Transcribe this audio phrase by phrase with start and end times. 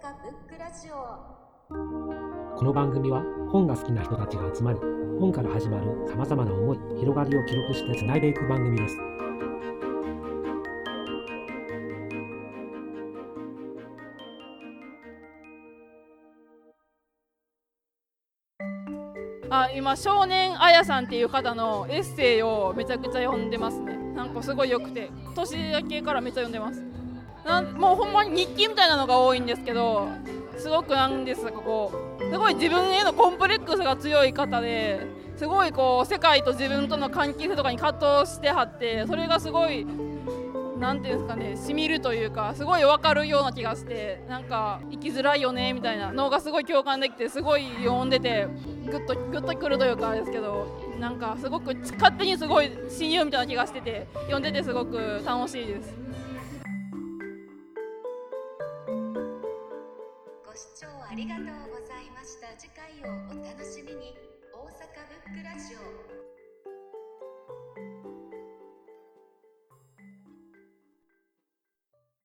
[0.00, 0.10] ブッ
[0.48, 0.94] クラジオ。
[2.56, 4.78] この番組は本が好きな人たちが集まり
[5.20, 8.96] 本から始まるさまざまな思い広がりを記録してつないでいく番組です。
[19.50, 23.98] あ今少年あやさんっていう方のエッセイをめちゃくちゃ読んでますね。
[24.14, 26.89] なんかすごい良くて年明けからめっちゃ読んでます
[27.44, 30.08] なんもうほんまに日記みたいなのが多いんですけど
[30.58, 39.86] すごくなんですかこうすごい自分へのコンプレックスが強い方ですごいこう世界と自分との関係性とかに葛藤してはってそれがすごい
[40.78, 48.48] なんていうんですかねしみるというかすごい分かるような気がしてなんか生きづらいよねみたいなのがすごい共感できてすごい読んでて
[48.86, 50.66] グッとグッとくるというかですけど
[50.98, 55.94] なんかすごく勝手にすごい親友みたいな気がしてて読んでてすごく楽しいです。
[60.50, 62.48] ご視聴ありがとうございました。
[62.58, 63.79] 次回をお楽しみ